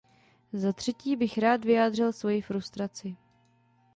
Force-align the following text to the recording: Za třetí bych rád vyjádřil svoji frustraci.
Za 0.53 0.73
třetí 0.73 1.15
bych 1.15 1.37
rád 1.37 1.65
vyjádřil 1.65 2.13
svoji 2.13 2.41
frustraci. 2.41 3.15